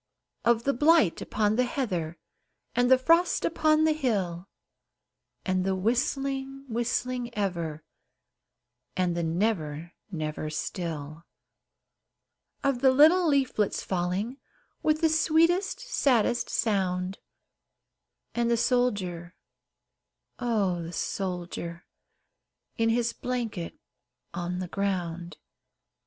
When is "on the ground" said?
24.33-25.37